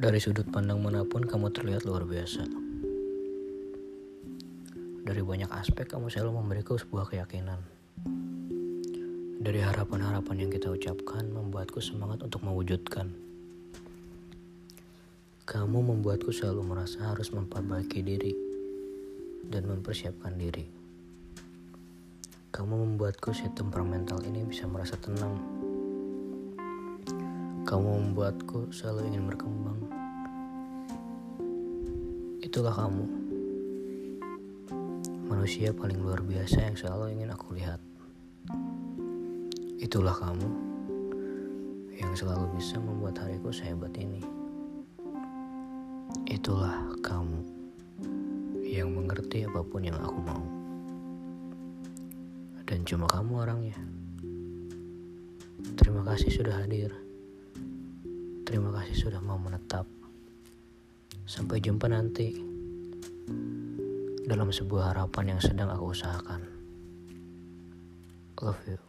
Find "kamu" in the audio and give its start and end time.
1.28-1.52, 5.92-6.08, 15.44-15.84, 22.48-22.88, 27.70-27.86, 32.74-33.06, 40.18-40.50, 47.06-47.38, 53.06-53.46